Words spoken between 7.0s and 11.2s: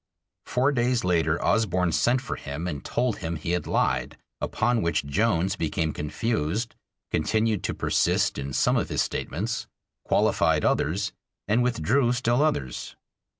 continued to persist in some of his statements, qualified others